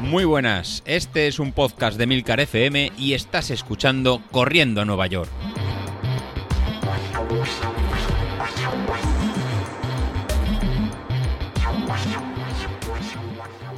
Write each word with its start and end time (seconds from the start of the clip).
Muy 0.00 0.24
buenas, 0.24 0.82
este 0.86 1.26
es 1.26 1.38
un 1.40 1.52
podcast 1.52 1.98
de 1.98 2.06
Milcar 2.06 2.40
FM 2.40 2.92
y 2.96 3.14
estás 3.14 3.50
escuchando 3.50 4.22
Corriendo 4.30 4.80
a 4.80 4.84
Nueva 4.84 5.06
York. 5.08 5.28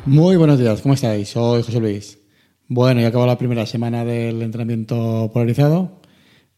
Muy 0.04 0.36
buenos 0.36 0.58
días, 0.58 0.82
¿cómo 0.82 0.94
estáis? 0.94 1.30
Soy 1.30 1.62
José 1.62 1.80
Luis. 1.80 2.18
Bueno, 2.66 3.00
ya 3.00 3.08
acabó 3.08 3.26
la 3.26 3.38
primera 3.38 3.64
semana 3.66 4.04
del 4.04 4.42
entrenamiento 4.42 5.30
polarizado 5.32 6.02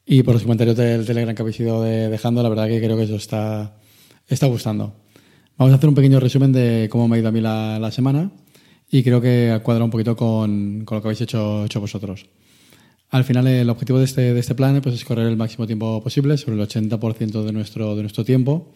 y 0.04 0.24
por 0.24 0.34
los 0.34 0.42
comentarios 0.42 0.76
del 0.76 1.06
Telegram 1.06 1.34
que 1.34 1.42
habéis 1.42 1.60
ido 1.60 1.82
dejando, 1.82 2.42
la 2.42 2.48
verdad 2.48 2.66
que 2.66 2.80
creo 2.80 2.96
que 2.96 3.04
eso 3.04 3.16
está, 3.16 3.76
está 4.26 4.46
gustando. 4.46 4.96
Vamos 5.60 5.74
a 5.74 5.76
hacer 5.76 5.90
un 5.90 5.94
pequeño 5.94 6.18
resumen 6.20 6.52
de 6.52 6.88
cómo 6.90 7.06
me 7.06 7.16
ha 7.16 7.18
ido 7.18 7.28
a 7.28 7.32
mí 7.32 7.42
la, 7.42 7.90
semana 7.92 8.30
y 8.90 9.02
creo 9.02 9.20
que 9.20 9.60
cuadra 9.62 9.84
un 9.84 9.90
poquito 9.90 10.16
con, 10.16 10.86
con 10.86 10.96
lo 10.96 11.02
que 11.02 11.08
habéis 11.08 11.20
hecho, 11.20 11.66
hecho, 11.66 11.82
vosotros. 11.82 12.24
Al 13.10 13.24
final, 13.24 13.46
el 13.46 13.68
objetivo 13.68 13.98
de 13.98 14.06
este, 14.06 14.32
de 14.32 14.40
este 14.40 14.54
plan 14.54 14.80
pues, 14.80 14.94
es 14.94 15.04
correr 15.04 15.26
el 15.26 15.36
máximo 15.36 15.66
tiempo 15.66 16.02
posible, 16.02 16.38
sobre 16.38 16.56
el 16.56 16.66
80% 16.66 17.44
de 17.44 17.52
nuestro, 17.52 17.94
de 17.94 18.00
nuestro 18.00 18.24
tiempo, 18.24 18.72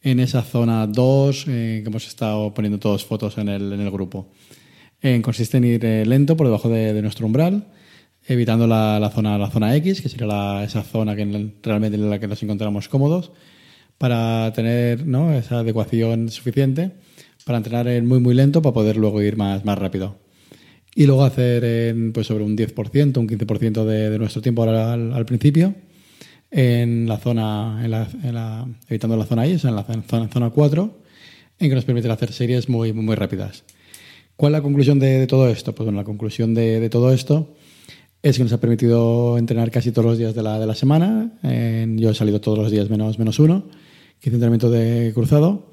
en 0.00 0.18
esa 0.18 0.40
zona 0.40 0.86
2 0.86 1.44
eh, 1.46 1.80
que 1.82 1.90
hemos 1.90 2.08
estado 2.08 2.54
poniendo 2.54 2.78
todas 2.78 3.04
fotos 3.04 3.36
en 3.36 3.50
el, 3.50 3.74
en 3.74 3.82
el 3.82 3.90
grupo. 3.90 4.30
Eh, 5.02 5.20
consiste 5.20 5.58
en 5.58 5.64
ir 5.64 5.84
eh, 5.84 6.06
lento 6.06 6.38
por 6.38 6.46
debajo 6.46 6.70
de, 6.70 6.94
de, 6.94 7.02
nuestro 7.02 7.26
umbral, 7.26 7.66
evitando 8.26 8.66
la, 8.66 8.98
la, 8.98 9.10
zona, 9.10 9.36
la 9.36 9.50
zona 9.50 9.76
X, 9.76 10.00
que 10.00 10.08
sería 10.08 10.26
la, 10.26 10.64
esa 10.64 10.84
zona 10.84 11.14
que 11.14 11.50
realmente 11.62 11.98
en 11.98 12.08
la 12.08 12.18
que 12.18 12.28
nos 12.28 12.42
encontramos 12.42 12.88
cómodos, 12.88 13.30
para 13.98 14.52
tener 14.54 15.06
¿no? 15.06 15.32
esa 15.34 15.60
adecuación 15.60 16.28
suficiente 16.30 16.92
para 17.44 17.58
entrenar 17.58 17.88
en 17.88 18.06
muy 18.06 18.20
muy 18.20 18.34
lento 18.34 18.62
para 18.62 18.72
poder 18.72 18.96
luego 18.96 19.22
ir 19.22 19.36
más, 19.36 19.64
más 19.64 19.78
rápido. 19.78 20.18
Y 20.94 21.06
luego 21.06 21.24
hacer 21.24 21.64
en, 21.64 22.12
pues 22.12 22.26
sobre 22.28 22.44
un 22.44 22.56
10%, 22.56 23.18
un 23.18 23.28
15% 23.28 23.84
de, 23.84 24.10
de, 24.10 24.18
nuestro 24.18 24.40
tiempo 24.40 24.62
al, 24.62 25.12
al, 25.12 25.26
principio 25.26 25.74
en 26.50 27.08
la 27.08 27.18
zona, 27.18 27.80
en 27.82 27.90
la, 27.90 28.68
evitando 28.88 29.16
la 29.16 29.26
zona 29.26 29.46
I, 29.46 29.58
en 29.64 29.74
la 29.74 29.82
zona, 29.82 30.28
zona 30.28 30.50
4, 30.50 30.98
en 31.58 31.68
que 31.68 31.74
nos 31.74 31.84
permite 31.84 32.08
hacer 32.10 32.32
series 32.32 32.68
muy, 32.68 32.92
muy, 32.92 33.04
muy 33.04 33.16
rápidas. 33.16 33.64
¿Cuál 34.36 34.52
es 34.52 34.58
la 34.58 34.62
conclusión 34.62 35.00
de, 35.00 35.26
todo 35.26 35.48
esto? 35.48 35.74
Pues 35.74 35.84
bueno, 35.84 35.98
la 35.98 36.04
conclusión 36.04 36.54
de, 36.54 36.88
todo 36.90 37.12
esto 37.12 37.54
es 38.22 38.36
que 38.36 38.44
nos 38.44 38.52
ha 38.52 38.60
permitido 38.60 39.36
entrenar 39.36 39.72
casi 39.72 39.90
todos 39.90 40.06
los 40.06 40.18
días 40.18 40.34
de 40.34 40.42
la, 40.44 40.60
de 40.60 40.66
la 40.66 40.74
semana. 40.76 41.32
En, 41.42 41.98
yo 41.98 42.10
he 42.10 42.14
salido 42.14 42.40
todos 42.40 42.58
los 42.58 42.70
días 42.70 42.88
menos, 42.88 43.18
menos 43.18 43.40
uno, 43.40 43.64
que 44.24 44.30
hice 44.30 44.68
de 44.68 45.12
cruzado 45.12 45.70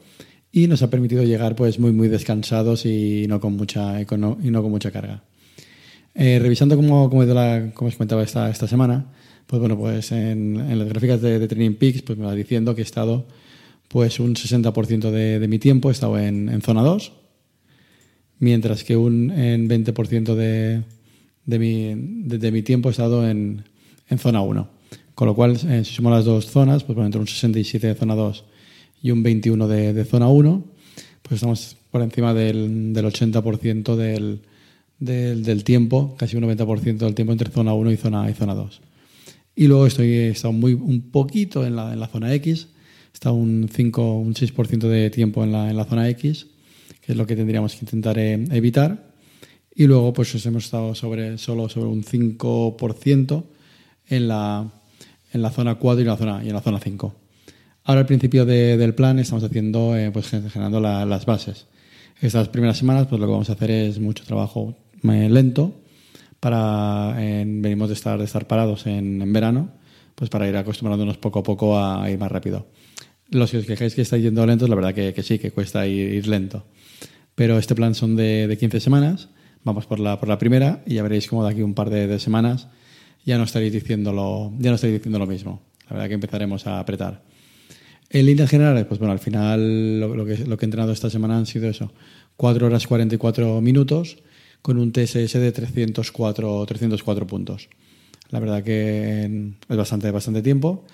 y 0.52 0.67
nos 0.67 0.81
ha 0.81 0.89
permitido 0.89 1.23
llegar 1.23 1.55
pues 1.55 1.80
muy 1.80 1.94
muy 1.94 2.09
descansados 2.09 2.85
y 2.85 3.25
no 3.30 3.39
con 3.39 3.55
mucha, 3.55 4.02
y 4.02 4.05
no 4.09 4.61
con 4.61 4.71
mucha 4.71 4.91
carga. 4.91 5.23
Eh, 6.13 6.38
revisando 6.39 6.75
cómo, 6.75 7.09
cómo, 7.09 7.23
la, 7.23 7.71
cómo 7.73 7.88
os 7.88 7.95
comentaba 7.95 8.23
esta, 8.23 8.49
esta 8.49 8.67
semana, 8.67 9.05
pues 9.47 9.61
bueno, 9.61 9.77
pues 9.77 10.11
en, 10.11 10.77
las 10.77 10.89
gráficas 10.89 11.21
de, 11.21 11.47
Training 11.47 11.75
Peaks 11.75 12.02
pues 12.02 12.19
me 12.19 12.25
va 12.25 12.35
diciendo 12.35 12.75
que 12.75 12.81
he 12.81 12.83
estado 12.83 13.25
pues 13.88 14.19
un 14.19 14.35
60% 14.35 15.11
de, 15.11 15.39
de, 15.39 15.47
mi 15.47 15.58
tiempo 15.58 15.88
he 15.88 15.93
estado 15.93 16.19
en, 16.19 16.61
zona 16.61 16.81
2, 16.81 17.13
mientras 18.39 18.83
que 18.83 18.97
un 18.97 19.31
en 19.31 19.69
20% 19.69 20.36
de, 20.36 20.83
de, 21.45 21.59
mi, 21.59 21.95
de, 22.27 22.38
de, 22.38 22.52
mi 22.52 22.63
tiempo 22.63 22.89
he 22.89 22.91
estado 22.91 23.30
en, 23.30 23.63
en 24.09 24.19
zona 24.19 24.41
1. 24.41 24.80
Con 25.22 25.27
lo 25.27 25.36
cual, 25.36 25.55
eh, 25.69 25.86
si 25.86 25.94
sumo 25.94 26.09
las 26.09 26.25
dos 26.25 26.47
zonas, 26.47 26.83
pues 26.83 26.95
bueno, 26.95 27.05
entre 27.05 27.22
un 27.22 27.27
67 27.27 27.86
de 27.86 27.94
zona 27.94 28.16
2 28.16 28.44
y 29.03 29.11
un 29.11 29.22
21 29.22 29.67
de, 29.67 29.94
de 29.94 30.03
zona 30.03 30.27
1, 30.27 30.64
pues 31.22 31.33
estamos 31.33 31.77
por 31.91 32.02
encima 32.02 32.33
del, 32.33 32.91
del 32.91 33.05
80% 33.05 33.95
del, 33.95 34.42
del, 34.97 35.44
del, 35.44 35.64
tiempo, 35.64 36.16
casi 36.17 36.38
un 36.38 36.45
90% 36.45 36.97
del 36.97 37.14
tiempo 37.14 37.33
entre 37.33 37.52
zona 37.52 37.75
1 37.75 37.92
y 37.92 37.97
zona, 37.97 38.31
y 38.31 38.33
zona 38.33 38.55
2. 38.55 38.81
Y 39.55 39.67
luego 39.67 39.86
estoy 39.86 40.11
estado 40.11 40.54
muy, 40.54 40.73
un 40.73 41.11
poquito 41.11 41.67
en 41.67 41.76
la, 41.76 41.93
en 41.93 41.99
la 41.99 42.08
zona 42.08 42.33
X, 42.33 42.70
está 43.14 43.32
un 43.32 43.70
5, 43.71 44.17
un 44.17 44.33
6% 44.33 44.88
de 44.88 45.11
tiempo 45.11 45.43
en 45.43 45.52
la, 45.52 45.70
en 45.70 45.77
la 45.77 45.86
zona 45.86 46.09
X, 46.09 46.48
que 46.99 47.11
es 47.11 47.15
lo 47.15 47.27
que 47.27 47.36
tendríamos 47.36 47.76
que 47.76 47.86
intentar 47.86 48.17
eh, 48.17 48.43
evitar. 48.49 49.14
Y 49.76 49.86
luego 49.86 50.14
pues 50.14 50.43
hemos 50.48 50.65
estado 50.65 50.95
sobre, 50.95 51.38
solo 51.38 51.70
sobre 51.70 51.89
un 51.89 52.03
5% 52.03 53.43
en 54.08 54.27
la, 54.27 54.80
en 55.31 55.42
la 55.42 55.49
zona 55.49 55.75
4 55.75 56.02
y 56.02 56.05
la 56.05 56.17
zona, 56.17 56.43
y 56.43 56.47
en 56.47 56.53
la 56.53 56.61
zona 56.61 56.80
5. 56.80 57.15
Ahora 57.83 58.02
al 58.02 58.08
principio 58.08 58.45
de, 58.45 58.77
del 58.77 58.93
plan 58.93 59.17
estamos 59.19 59.43
haciendo, 59.43 59.95
eh, 59.97 60.11
pues 60.11 60.30
generando 60.30 60.80
la, 60.80 61.05
las 61.05 61.25
bases. 61.25 61.67
Estas 62.19 62.49
primeras 62.49 62.77
semanas, 62.77 63.08
pues 63.08 63.19
lo 63.19 63.25
que 63.25 63.31
vamos 63.31 63.49
a 63.49 63.53
hacer 63.53 63.71
es 63.71 63.99
mucho 63.99 64.23
trabajo 64.23 64.75
eh, 65.03 65.30
lento 65.30 65.81
para 66.39 67.15
eh, 67.20 67.43
venimos 67.45 67.87
de 67.89 67.93
estar 67.93 68.17
de 68.17 68.25
estar 68.25 68.47
parados 68.47 68.86
en, 68.86 69.21
en, 69.21 69.33
verano, 69.33 69.70
pues 70.15 70.30
para 70.30 70.47
ir 70.47 70.55
acostumbrándonos 70.58 71.17
poco 71.17 71.39
a 71.39 71.43
poco 71.43 71.80
a, 71.80 72.09
ir 72.09 72.20
más 72.20 72.31
rápido. 72.31 72.67
Los 73.30 73.52
que 73.52 73.58
os 73.58 73.65
quejáis 73.65 73.95
que 73.95 74.02
estáis 74.02 74.23
yendo 74.23 74.45
lentos, 74.45 74.67
la 74.70 74.75
verdad 74.75 74.93
que, 74.93 75.14
que 75.14 75.23
sí, 75.23 75.39
que 75.39 75.52
cuesta 75.52 75.87
ir, 75.87 76.14
ir, 76.14 76.27
lento. 76.27 76.65
Pero 77.33 77.58
este 77.58 77.75
plan 77.75 77.95
son 77.95 78.15
de, 78.15 78.47
de 78.47 78.58
15 78.58 78.80
semanas, 78.80 79.30
vamos 79.64 79.86
por 79.86 79.99
la, 79.99 80.20
por 80.20 80.30
la 80.30 80.37
primera 80.37 80.83
y 80.86 80.95
ya 80.95 81.03
veréis 81.03 81.27
cómo 81.27 81.45
de 81.45 81.52
aquí 81.52 81.61
un 81.61 81.73
par 81.73 81.89
de, 81.89 82.08
de 82.08 82.20
semanas 82.20 82.67
ya 83.26 83.37
no 83.37 83.43
estaréis 83.43 83.73
diciéndolo, 83.73 84.54
ya 84.59 84.70
no 84.70 84.76
estaréis 84.76 84.99
diciendo 84.99 85.20
lo 85.20 85.27
mismo. 85.27 85.61
La 85.89 85.95
verdad 85.95 86.09
que 86.09 86.15
empezaremos 86.15 86.67
a 86.67 86.80
apretar. 86.80 87.23
En 88.09 88.26
líneas 88.26 88.49
generales, 88.49 88.86
pues 88.86 88.99
bueno, 88.99 89.14
al 89.14 89.20
final 89.20 89.99
lo, 89.99 90.26
que, 90.26 90.37
lo 90.39 90.58
que 90.58 90.65
he 90.65 90.67
entrenado 90.67 90.92
esta 90.92 91.09
semana 91.09 91.37
han 91.37 91.45
sido 91.45 91.70
eso, 91.70 91.93
4 92.36 92.67
horas 92.67 92.87
44 92.87 93.61
minutos 93.61 94.17
con 94.61 94.77
un 94.77 94.92
TSS 94.92 95.33
de 95.33 95.52
304, 95.52 96.65
304 96.65 97.27
puntos. 97.27 97.70
La 98.30 98.39
verdad 98.39 98.64
que 98.64 99.53
es 99.70 99.77
bastante, 99.77 100.11
bastante 100.11 100.42
tiempo. 100.42 100.86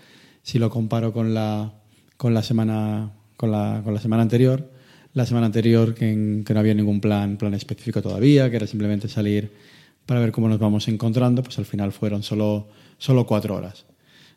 Si 0.44 0.60
lo 0.60 0.70
comparo 0.70 1.12
con 1.12 1.34
la, 1.34 1.74
con 2.18 2.34
la, 2.34 2.44
semana, 2.44 3.12
con 3.36 3.52
la, 3.52 3.82
con 3.84 3.94
la 3.94 4.00
semana 4.00 4.24
anterior, 4.24 4.72
la 5.14 5.26
semana 5.26 5.48
anterior 5.48 5.94
que, 5.94 6.44
que 6.46 6.54
no 6.54 6.60
había 6.60 6.74
ningún 6.74 7.02
plan, 7.02 7.38
plan 7.38 7.54
específico 7.54 8.02
todavía, 8.02 8.50
que 8.50 8.58
era 8.58 8.68
simplemente 8.68 9.08
salir 9.08 9.52
para 10.08 10.20
ver 10.20 10.32
cómo 10.32 10.50
nos 10.50 10.58
vamos 10.58 10.88
encontrando, 10.88 11.44
pues 11.44 11.60
al 11.60 11.66
final 11.66 11.92
fueron 11.92 12.24
solo, 12.24 12.68
solo 12.98 13.28
cuatro 13.28 13.56
horas. 13.56 13.86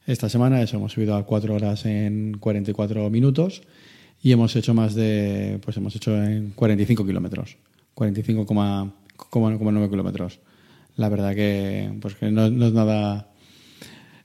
Esta 0.06 0.28
semana 0.28 0.60
eso, 0.60 0.76
hemos 0.76 0.92
subido 0.92 1.14
a 1.14 1.24
4 1.24 1.54
horas 1.54 1.84
en 1.86 2.36
44 2.40 3.10
minutos 3.10 3.62
y 4.22 4.32
hemos 4.32 4.56
hecho 4.56 4.74
más 4.74 4.94
de, 4.94 5.60
pues 5.62 5.76
hemos 5.76 5.94
hecho 5.94 6.20
en 6.20 6.50
45 6.50 7.06
kilómetros, 7.06 7.56
45,9 7.94 9.90
kilómetros. 9.90 10.40
La 10.96 11.08
verdad 11.08 11.34
que, 11.34 11.92
pues 12.00 12.16
que 12.16 12.30
no, 12.30 12.50
no, 12.50 12.66
es 12.66 12.72
nada, 12.72 13.28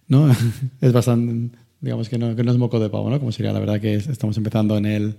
¿no? 0.08 0.32
es 0.82 0.92
bastante, 0.92 1.56
digamos 1.82 2.10
que 2.10 2.18
no, 2.18 2.36
que 2.36 2.44
no 2.44 2.52
es 2.52 2.58
moco 2.58 2.80
de 2.80 2.90
pavo, 2.90 3.10
¿no? 3.10 3.20
Como 3.20 3.32
sería, 3.32 3.54
la 3.54 3.60
verdad 3.60 3.80
que 3.80 3.96
estamos 3.96 4.38
empezando 4.38 4.78
en 4.78 4.86
el, 4.86 5.18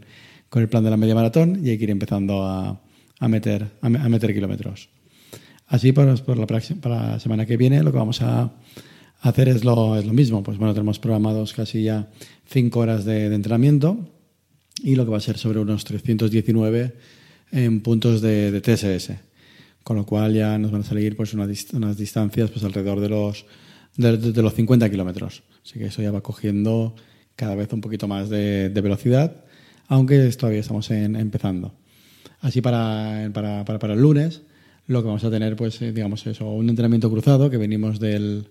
con 0.49 0.63
el 0.63 0.69
plan 0.69 0.83
de 0.83 0.91
la 0.91 0.97
media 0.97 1.15
maratón 1.15 1.61
y 1.65 1.71
hay 1.71 1.79
que 1.79 1.85
ir 1.85 1.91
empezando 1.91 2.43
a, 2.43 2.81
a 3.21 3.29
meter, 3.29 3.69
a, 3.83 3.89
meter 3.89 4.35
kilómetros. 4.35 4.89
Así, 5.67 5.93
pues, 5.93 6.21
por 6.21 6.39
la, 6.39 6.47
para 6.47 7.13
la 7.13 7.21
semana 7.21 7.47
que 7.47 7.57
viene 7.57 7.83
lo 7.83 7.93
que 7.93 7.99
vamos 7.99 8.23
a 8.23 8.53
hacer 9.21 9.49
es 9.49 9.65
lo, 9.65 9.97
es 9.97 10.07
lo 10.07 10.13
mismo. 10.13 10.43
Pues 10.43 10.59
bueno, 10.59 10.75
tenemos 10.75 10.99
programados 10.99 11.53
casi 11.53 11.83
ya 11.83 12.09
cinco 12.47 12.81
horas 12.81 13.05
de, 13.05 13.27
entrenamiento 13.35 14.09
y 14.83 14.95
lo 14.95 15.05
que 15.05 15.11
va 15.11 15.17
a 15.17 15.21
ser 15.21 15.39
sobre 15.39 15.59
unos 15.59 15.85
319 15.85 16.95
en 17.53 17.81
puntos 17.81 18.21
de, 18.21 18.53
de, 18.53 18.61
TSS. 18.61 19.13
Con 19.83 19.97
lo 19.97 20.07
cual 20.07 20.35
ya 20.35 20.59
nos 20.59 20.71
van 20.71 20.83
a 20.83 20.85
salir 20.85 21.17
pues 21.17 21.33
unas, 21.35 21.97
distancias 21.97 22.51
pues 22.51 22.65
alrededor 22.65 23.01
de 23.01 23.09
los, 23.09 23.47
de, 23.97 24.43
los 24.43 24.55
50 24.55 24.91
kilómetros. 24.91 25.43
Así 25.65 25.79
que 25.79 25.87
eso 25.87 26.03
ya 26.03 26.11
va 26.11 26.21
cogiendo 26.21 26.95
cada 27.35 27.55
vez 27.55 27.73
un 27.73 27.81
poquito 27.81 28.09
más 28.09 28.29
de, 28.29 28.69
velocidad, 28.69 29.45
aunque 29.89 30.29
todavía 30.31 30.61
estamos 30.61 30.91
en, 30.91 31.17
empezando. 31.17 31.75
Así 32.41 32.61
para, 32.61 33.31
para, 33.33 33.93
el 33.95 34.01
lunes, 34.01 34.43
lo 34.87 35.03
que 35.03 35.07
vamos 35.07 35.25
a 35.25 35.31
tener, 35.31 35.57
pues, 35.57 35.81
digamos, 35.81 36.27
eso, 36.27 36.49
un 36.51 36.69
entrenamiento 36.69 37.11
cruzado 37.11 37.51
que 37.51 37.57
venimos 37.57 37.99
del, 37.99 38.49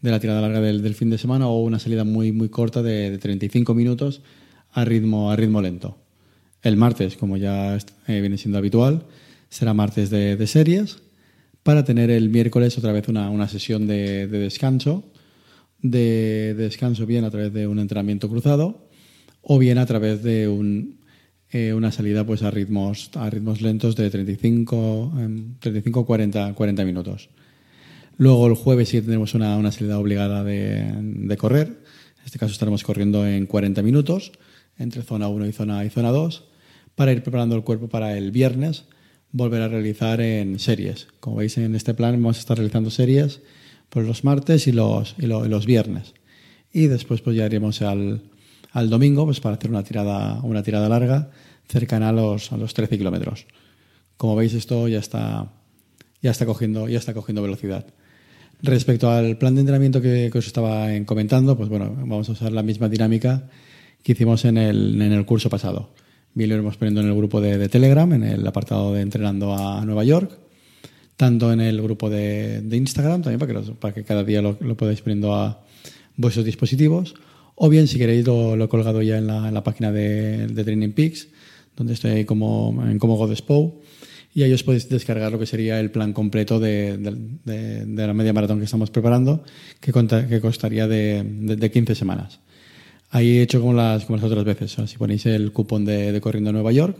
de 0.00 0.10
la 0.10 0.20
tirada 0.20 0.40
larga 0.40 0.60
del, 0.60 0.94
fin 0.94 1.10
de 1.10 1.18
semana 1.18 1.48
o 1.48 1.62
una 1.62 1.78
salida 1.78 2.04
muy, 2.04 2.32
muy 2.32 2.48
corta 2.48 2.82
de, 2.82 3.10
de 3.10 3.18
35 3.18 3.74
minutos 3.74 4.22
a 4.72 4.84
ritmo, 4.84 5.30
a 5.30 5.36
ritmo 5.36 5.60
lento. 5.60 5.98
El 6.62 6.76
martes, 6.76 7.16
como 7.16 7.36
ya 7.36 7.76
eh, 7.76 8.20
viene 8.20 8.38
siendo 8.38 8.58
habitual, 8.58 9.04
será 9.48 9.74
martes 9.74 10.10
de, 10.10 10.46
series 10.46 11.02
para 11.62 11.84
tener 11.84 12.10
el 12.10 12.30
miércoles 12.30 12.78
otra 12.78 12.92
vez 12.92 13.08
una, 13.08 13.30
una 13.30 13.48
sesión 13.48 13.86
de, 13.86 14.26
de 14.26 14.38
descanso, 14.38 15.04
de, 15.80 16.54
de, 16.56 16.64
descanso 16.64 17.06
bien 17.06 17.24
a 17.24 17.30
través 17.30 17.52
de 17.52 17.66
un 17.66 17.78
entrenamiento 17.78 18.28
cruzado 18.28 18.88
o 19.42 19.58
bien 19.58 19.78
a 19.78 19.86
través 19.86 20.22
de 20.22 20.48
un, 20.48 21.01
eh, 21.54 21.74
una 21.74 21.92
salida 21.92 22.24
pues 22.24 22.42
a 22.42 22.50
ritmos, 22.50 23.10
a 23.14 23.28
ritmos 23.28 23.60
lentos 23.60 23.94
de 23.94 24.08
35, 24.08 25.12
35 25.60 26.06
40, 26.06 26.54
40 26.54 26.84
minutos. 26.86 27.28
Luego 28.16 28.46
el 28.46 28.54
jueves 28.54 28.88
sí 28.88 29.02
tenemos 29.02 29.34
una, 29.34 29.58
una 29.58 29.70
salida 29.70 29.98
obligada 29.98 30.44
de, 30.44 31.36
correr. 31.38 31.66
En 31.66 32.24
este 32.24 32.38
caso 32.38 32.52
estaremos 32.52 32.82
corriendo 32.84 33.26
en 33.26 33.44
40 33.44 33.82
minutos 33.82 34.32
entre 34.78 35.02
zona 35.02 35.28
1 35.28 35.46
y 35.46 35.52
zona, 35.52 35.84
y 35.84 35.90
zona 35.90 36.10
2 36.10 36.44
para 36.94 37.12
ir 37.12 37.22
preparando 37.22 37.54
el 37.54 37.64
cuerpo 37.64 37.86
para 37.88 38.16
el 38.16 38.30
viernes 38.30 38.86
volver 39.30 39.60
a 39.60 39.68
realizar 39.68 40.22
en 40.22 40.58
series. 40.58 41.08
Como 41.20 41.36
veis 41.36 41.58
en 41.58 41.74
este 41.74 41.92
plan 41.92 42.14
vamos 42.14 42.38
a 42.38 42.40
estar 42.40 42.56
realizando 42.56 42.90
series 42.90 43.42
por 43.90 44.04
los 44.04 44.24
martes 44.24 44.66
y 44.66 44.72
los, 44.72 45.16
y 45.18 45.26
los 45.26 45.66
viernes. 45.66 46.14
Y 46.72 46.86
después 46.86 47.20
pues 47.20 47.36
ya 47.36 47.44
iremos 47.44 47.82
al, 47.82 48.22
al 48.72 48.90
domingo 48.90 49.24
pues 49.24 49.40
para 49.40 49.56
hacer 49.56 49.70
una 49.70 49.84
tirada, 49.84 50.40
una 50.42 50.62
tirada 50.62 50.88
larga 50.88 51.30
cercana 51.68 52.08
a 52.08 52.12
los, 52.12 52.52
a 52.52 52.56
los 52.56 52.74
13 52.74 52.98
kilómetros. 52.98 53.46
Como 54.16 54.36
veis 54.36 54.54
esto 54.54 54.88
ya 54.88 54.98
está, 54.98 55.52
ya 56.20 56.30
está, 56.30 56.46
cogiendo, 56.46 56.88
ya 56.88 56.98
está 56.98 57.14
cogiendo 57.14 57.42
velocidad. 57.42 57.86
Respecto 58.62 59.10
al 59.10 59.36
plan 59.38 59.54
de 59.54 59.60
entrenamiento 59.60 60.00
que, 60.00 60.30
os 60.32 60.46
estaba 60.46 60.86
comentando, 61.04 61.56
pues 61.56 61.68
bueno, 61.68 61.94
vamos 61.96 62.28
a 62.28 62.32
usar 62.32 62.52
la 62.52 62.62
misma 62.62 62.88
dinámica 62.88 63.48
que 64.02 64.12
hicimos 64.12 64.44
en 64.44 64.56
el, 64.56 65.00
en 65.00 65.12
el 65.12 65.26
curso 65.26 65.50
pasado. 65.50 65.90
Bien 66.34 66.48
lo 66.48 66.54
iremos 66.54 66.76
poniendo 66.76 67.00
en 67.00 67.08
el 67.08 67.14
grupo 67.14 67.40
de, 67.40 67.68
Telegram, 67.68 68.10
en 68.12 68.22
el 68.22 68.46
apartado 68.46 68.94
de 68.94 69.02
Entrenando 69.02 69.54
a 69.54 69.84
Nueva 69.84 70.04
York, 70.04 70.38
tanto 71.16 71.52
en 71.52 71.60
el 71.60 71.82
grupo 71.82 72.08
de, 72.08 72.62
Instagram, 72.70 73.22
también 73.22 73.40
para 73.40 73.52
que, 73.52 73.72
para 73.72 73.94
que 73.94 74.04
cada 74.04 74.24
día 74.24 74.40
lo, 74.40 74.56
lo, 74.60 74.76
podáis 74.76 75.02
poniendo 75.02 75.34
a 75.34 75.64
vuestros 76.16 76.44
dispositivos, 76.46 77.14
o 77.54 77.68
bien 77.68 77.88
si 77.88 77.98
queréis 77.98 78.26
lo, 78.26 78.62
he 78.62 78.68
colgado 78.68 79.02
ya 79.02 79.18
en 79.18 79.26
la, 79.26 79.64
página 79.64 79.92
de, 79.92 80.46
Training 80.64 80.92
Peaks, 80.92 81.28
donde 81.76 81.94
estoy 81.94 82.24
como, 82.24 82.82
en 82.86 82.98
como 82.98 83.16
Godespo, 83.16 83.80
y 84.34 84.42
ahí 84.42 84.52
os 84.52 84.62
podéis 84.62 84.88
descargar 84.88 85.30
lo 85.30 85.38
que 85.38 85.46
sería 85.46 85.78
el 85.78 85.90
plan 85.90 86.12
completo 86.12 86.58
de, 86.58 86.98
la 87.44 88.14
media 88.14 88.32
maratón 88.32 88.58
que 88.58 88.64
estamos 88.64 88.90
preparando, 88.90 89.44
que, 89.80 89.92
que 89.92 90.40
costaría 90.40 90.88
de 90.88 91.70
15 91.72 91.94
semanas. 91.94 92.40
Ahí 93.12 93.38
he 93.38 93.42
hecho 93.42 93.60
como 93.60 93.74
las, 93.74 94.06
como 94.06 94.16
las 94.16 94.24
otras 94.24 94.44
veces. 94.44 94.74
si 94.86 94.96
ponéis 94.96 95.26
el 95.26 95.52
cupón 95.52 95.84
de, 95.84 96.18
Corriendo 96.22 96.50
Nueva 96.50 96.72
York, 96.72 96.96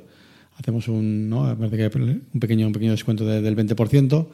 hacemos 0.59 0.87
un, 0.89 1.35
pequeño, 2.39 2.67
un 2.67 2.73
pequeño 2.73 2.91
descuento 2.91 3.25
del 3.25 3.57
20% 3.57 4.27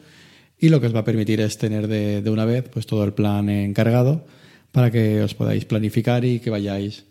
y 0.59 0.70
lo 0.70 0.81
que 0.81 0.88
os 0.88 0.94
va 0.94 1.00
a 1.00 1.05
permitir 1.05 1.41
es 1.41 1.56
tener 1.56 1.87
de, 1.87 2.20
de, 2.20 2.31
una 2.31 2.44
vez 2.44 2.69
pues, 2.69 2.87
todo 2.87 3.05
el 3.05 3.12
plan 3.12 3.49
encargado 3.49 4.26
para 4.73 4.91
que 4.91 5.23
os 5.23 5.35
podáis 5.35 5.65
planificar 5.65 6.25
y 6.25 6.41
que 6.41 6.50
vayáis 6.50 7.05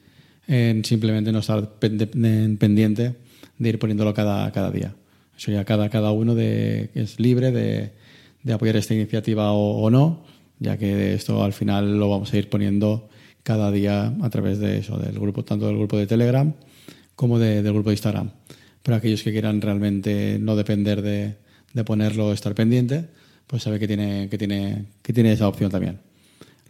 en 0.47 0.85
simplemente 0.85 1.31
no 1.31 1.39
estar 1.39 1.79
pendiente 1.79 3.15
de 3.57 3.69
ir 3.69 3.79
poniéndolo 3.79 4.13
cada, 4.13 4.51
cada 4.51 4.71
día. 4.71 4.95
Eso 5.37 5.51
ya 5.51 5.65
cada, 5.65 5.89
cada 5.89 6.11
uno 6.11 6.35
de, 6.35 6.89
es 6.95 7.19
libre 7.19 7.51
de, 7.51 7.91
de 8.43 8.53
apoyar 8.53 8.75
esta 8.77 8.93
iniciativa 8.93 9.51
o, 9.51 9.81
o 9.81 9.89
no, 9.89 10.23
ya 10.59 10.77
que 10.77 11.13
esto 11.13 11.43
al 11.43 11.53
final 11.53 11.99
lo 11.99 12.09
vamos 12.09 12.33
a 12.33 12.37
ir 12.37 12.49
poniendo 12.49 13.09
cada 13.43 13.71
día 13.71 14.13
a 14.21 14.29
través 14.29 14.59
de 14.59 14.79
eso, 14.79 14.97
del 14.97 15.19
grupo, 15.19 15.43
tanto 15.43 15.67
del 15.67 15.77
grupo 15.77 15.97
de 15.97 16.07
Telegram 16.07 16.53
como 17.15 17.39
del 17.39 17.71
grupo 17.73 17.89
de 17.89 17.95
Instagram. 17.95 18.31
Pero 18.83 18.97
aquellos 18.97 19.23
que 19.23 19.31
quieran 19.31 19.59
realmente 19.59 20.37
no 20.39 20.55
depender 20.55 21.01
de, 21.01 21.35
ponerlo, 21.83 22.31
estar 22.31 22.55
pendiente, 22.55 23.05
pues 23.45 23.63
sabe 23.63 23.79
que 23.79 23.87
tiene, 23.87 24.29
que 24.29 24.37
tiene, 24.37 24.85
que 25.01 25.13
tiene 25.13 25.33
esa 25.33 25.47
opción 25.47 25.69
también. 25.69 25.99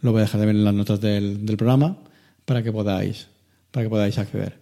Lo 0.00 0.12
voy 0.12 0.20
a 0.20 0.22
dejar 0.22 0.40
también 0.40 0.58
en 0.58 0.64
las 0.64 0.74
notas 0.74 1.00
del, 1.00 1.40
programa 1.56 1.98
para 2.44 2.62
que 2.62 2.72
podáis, 2.72 3.28
para 3.70 3.84
que 3.84 3.90
podáis 3.90 4.18
acceder. 4.18 4.58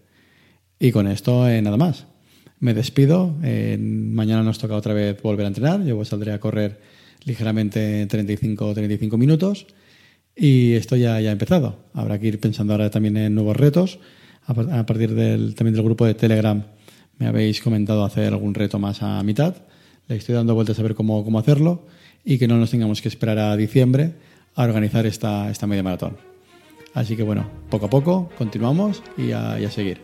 Y 0.78 0.92
con 0.92 1.06
esto 1.06 1.48
eh, 1.48 1.60
nada 1.62 1.76
más. 1.76 2.06
Me 2.58 2.72
despido. 2.72 3.34
mañana 3.78 4.42
nos 4.42 4.58
toca 4.58 4.74
otra 4.74 4.94
vez 4.94 5.20
volver 5.20 5.44
a 5.44 5.48
entrenar. 5.48 5.84
Yo 5.84 6.02
saldré 6.04 6.32
a 6.32 6.40
correr 6.40 6.80
ligeramente 7.24 8.06
35 8.06 8.72
35 8.72 9.18
minutos 9.18 9.66
y 10.34 10.74
esto 10.74 10.96
ya, 10.96 11.20
ya 11.20 11.30
ha 11.30 11.32
empezado. 11.32 11.76
Habrá 11.92 12.18
que 12.18 12.28
ir 12.28 12.40
pensando 12.40 12.72
ahora 12.72 12.90
también 12.90 13.16
en 13.16 13.34
nuevos 13.34 13.56
retos. 13.56 13.98
A, 14.46 14.86
partir 14.86 15.14
del, 15.14 15.54
también 15.54 15.74
del 15.74 15.84
grupo 15.84 16.06
de 16.06 16.14
Telegram 16.14 16.62
me 17.18 17.26
habéis 17.26 17.60
comentado 17.60 18.04
hacer 18.04 18.32
algún 18.32 18.54
reto 18.54 18.78
más 18.78 19.02
a 19.02 19.22
mitad. 19.22 19.56
Le 20.08 20.16
estoy 20.16 20.34
dando 20.34 20.54
vueltas 20.54 20.78
a 20.78 20.82
ver 20.82 20.94
cómo, 20.94 21.24
cómo 21.24 21.38
hacerlo 21.38 21.86
y 22.24 22.38
que 22.38 22.46
no 22.46 22.56
nos 22.56 22.70
tengamos 22.70 23.02
que 23.02 23.08
esperar 23.08 23.38
a 23.38 23.56
diciembre 23.56 24.14
a 24.56 24.64
organizar 24.64 25.06
esta, 25.06 25.50
esta 25.50 25.66
media 25.66 25.82
maratón. 25.82 26.16
Así 26.94 27.14
que 27.14 27.22
bueno, 27.22 27.46
poco 27.68 27.86
a 27.86 27.90
poco 27.90 28.30
continuamos 28.38 29.02
y 29.16 29.32
a, 29.32 29.60
y 29.60 29.64
a 29.66 29.70
seguir. 29.70 30.00